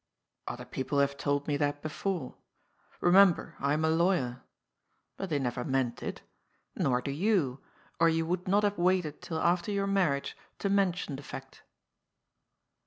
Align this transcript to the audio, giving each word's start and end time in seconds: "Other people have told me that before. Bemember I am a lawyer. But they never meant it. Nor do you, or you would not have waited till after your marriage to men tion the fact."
"Other 0.47 0.65
people 0.65 0.97
have 0.97 1.15
told 1.15 1.47
me 1.47 1.57
that 1.57 1.83
before. 1.83 2.33
Bemember 3.03 3.53
I 3.59 3.73
am 3.73 3.85
a 3.85 3.89
lawyer. 3.91 4.41
But 5.15 5.29
they 5.29 5.37
never 5.37 5.63
meant 5.63 6.01
it. 6.01 6.23
Nor 6.75 7.01
do 7.03 7.11
you, 7.11 7.59
or 7.99 8.09
you 8.09 8.25
would 8.25 8.47
not 8.47 8.63
have 8.63 8.79
waited 8.79 9.21
till 9.21 9.37
after 9.37 9.71
your 9.71 9.85
marriage 9.85 10.35
to 10.57 10.71
men 10.71 10.93
tion 10.93 11.17
the 11.17 11.21
fact." 11.21 11.61